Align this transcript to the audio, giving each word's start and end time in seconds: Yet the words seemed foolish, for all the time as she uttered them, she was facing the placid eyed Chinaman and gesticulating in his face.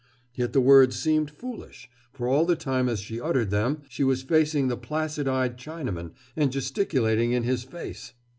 Yet 0.33 0.53
the 0.53 0.61
words 0.61 0.97
seemed 0.99 1.29
foolish, 1.29 1.87
for 2.11 2.27
all 2.27 2.43
the 2.47 2.55
time 2.55 2.89
as 2.89 3.01
she 3.01 3.21
uttered 3.21 3.51
them, 3.51 3.83
she 3.87 4.03
was 4.03 4.23
facing 4.23 4.67
the 4.67 4.75
placid 4.75 5.27
eyed 5.27 5.57
Chinaman 5.59 6.13
and 6.35 6.51
gesticulating 6.51 7.33
in 7.33 7.43
his 7.43 7.63
face. 7.63 8.13